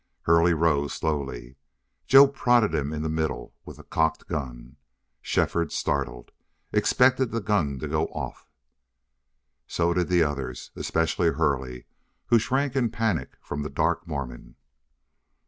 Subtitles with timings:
[0.23, 1.41] Hurley rose slowly.
[1.49, 1.55] Then
[2.07, 4.77] Joe prodded him in the middle with the cocked gun.
[5.21, 6.31] Shefford startled,
[6.73, 8.49] expected the gun to go off.
[9.67, 11.85] So did the others, especially Hurley,
[12.29, 14.55] who shrank in panic from the dark Mormon.